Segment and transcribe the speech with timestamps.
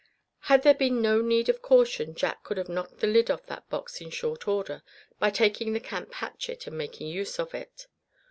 [0.49, 3.69] Had there been no need of caution Jack could have knocked the lid off that
[3.69, 4.81] box in short order,
[5.19, 7.85] by taking the camp hatchet, and making use of it.